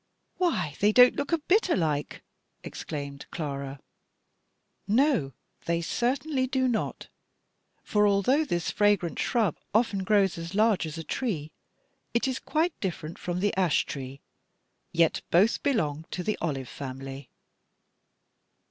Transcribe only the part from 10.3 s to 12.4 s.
as large as a tree, it is